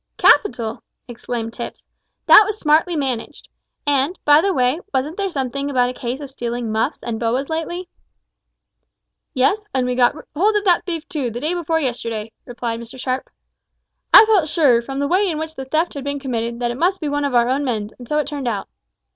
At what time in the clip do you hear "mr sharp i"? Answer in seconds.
12.79-14.25